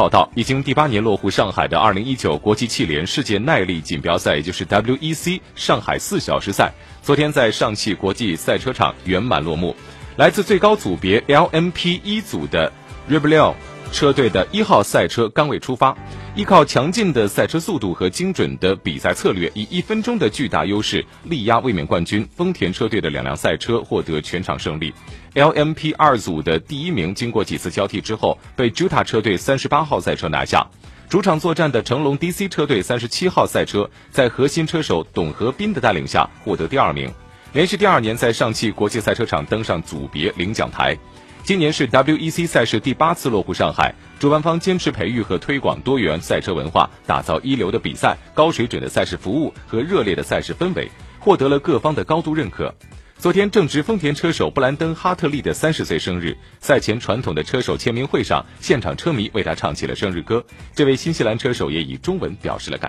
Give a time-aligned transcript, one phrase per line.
[0.00, 9.76] 报道，已经第八年落户上海的2019国际汽联世界耐力锦标赛，也就是 WEC 上海四小时赛，昨天在上汽国际赛车场圆满落幕。
[10.16, 12.72] 来自最高组别 LMP 一组的
[13.08, 13.54] r e b e l l o n
[13.92, 15.96] 车队的一号赛车刚位出发，
[16.34, 24.92] 依靠强劲的赛车速度和精准的比赛策略，以一分钟的巨大优势力压卫冕冠军丰田车队的两辆赛车，获得全场胜利。
[25.34, 30.66] LMP 二组的第一名，经过几次交替之后，被 Jutta 车队三十八号赛车拿下。
[31.08, 37.12] 主场作战的成龙 DC 车队三十七号赛车，在核心车手董和斌的带领下获得第二名，
[37.52, 40.96] 连续第二年在上汽国际赛车场登上组别领奖台。
[41.42, 52.72] 今年是 WEC 赛事第八次落户上海，主办方坚持培育和推广多元赛车文化，打造一流的比赛、高水准的赛事服务和热烈的赛事氛围，获得了各方的高度认可。
[53.18, 60.44] 昨天正值丰田车手布兰登·哈特利的三十岁生日，赛前传统的车手签名会上，现场车迷为他唱起了生日歌。
[60.74, 62.88] 这位新西兰车手也以中文表示了感。